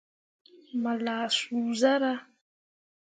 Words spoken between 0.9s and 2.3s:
lah suu zarah.